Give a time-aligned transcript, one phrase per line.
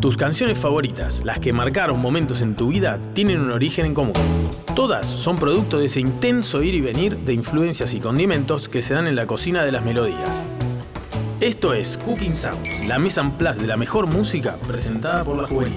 [0.00, 4.14] Tus canciones favoritas, las que marcaron momentos en tu vida, tienen un origen en común.
[4.76, 8.94] Todas son producto de ese intenso ir y venir de influencias y condimentos que se
[8.94, 10.46] dan en la cocina de las melodías.
[11.40, 15.48] Esto es Cooking Sound, la mesa en place de la mejor música presentada por la
[15.48, 15.74] juvenil.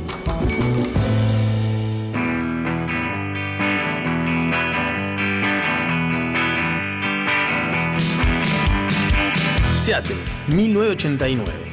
[9.73, 10.15] Seattle,
[10.47, 11.70] 1989.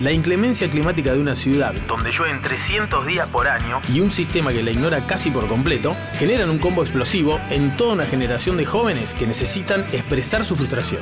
[0.00, 4.52] La inclemencia climática de una ciudad donde llueven 300 días por año y un sistema
[4.52, 8.66] que la ignora casi por completo generan un combo explosivo en toda una generación de
[8.66, 11.00] jóvenes que necesitan expresar su frustración.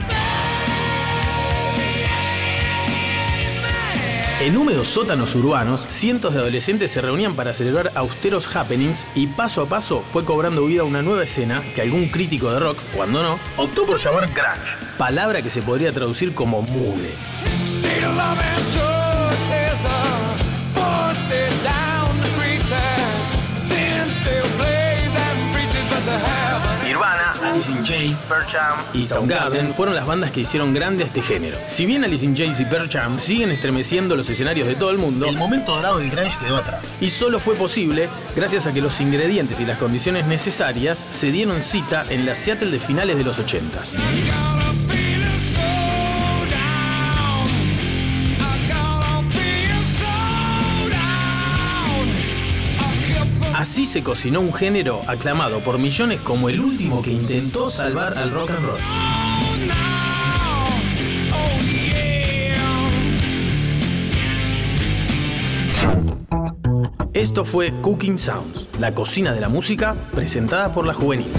[4.41, 9.63] En húmedos sótanos urbanos, cientos de adolescentes se reunían para celebrar austeros happenings y paso
[9.63, 13.41] a paso fue cobrando vida una nueva escena que algún crítico de rock, cuando no,
[13.57, 17.11] optó por llamar grunge, palabra que se podría traducir como mugre.
[26.85, 28.25] Nirvana, Alice in Chains,
[28.93, 31.59] y Soundgarden fueron las bandas que hicieron grande a este género.
[31.67, 34.99] Si bien Alice in Chains y Pearl Jam siguen estremeciendo los escenarios de todo el
[34.99, 36.95] mundo, el momento dorado del grunge quedó atrás.
[37.01, 41.63] Y solo fue posible gracias a que los ingredientes y las condiciones necesarias se dieron
[41.63, 44.64] cita en la Seattle de finales de los 80s.
[53.55, 58.33] Así se cocinó un género aclamado por millones como el último que intentó salvar al
[58.33, 58.81] rock and roll.
[67.13, 71.31] Esto fue Cooking Sounds, la cocina de la música presentada por la juvenil.